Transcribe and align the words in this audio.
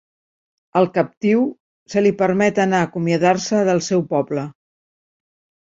Al 0.79 0.87
captiu 0.95 1.43
se 1.95 2.03
li 2.07 2.13
permet 2.23 2.63
anar 2.67 2.81
a 2.81 2.89
acomiadar-se 2.91 3.61
del 3.71 3.87
seu 3.91 4.07
poble. 4.17 4.49